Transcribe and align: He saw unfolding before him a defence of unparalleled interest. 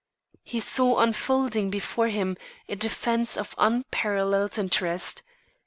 He 0.41 0.59
saw 0.59 0.97
unfolding 0.97 1.69
before 1.69 2.07
him 2.07 2.35
a 2.67 2.75
defence 2.75 3.37
of 3.37 3.53
unparalleled 3.59 4.57
interest. 4.57 5.21